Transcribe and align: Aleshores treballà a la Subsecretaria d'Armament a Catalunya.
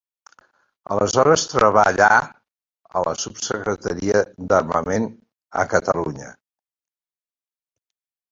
Aleshores 0.93 1.41
treballà 1.51 2.07
a 2.21 3.03
la 3.07 3.13
Subsecretaria 3.25 4.23
d'Armament 4.53 5.07
a 5.65 5.69
Catalunya. 5.75 6.33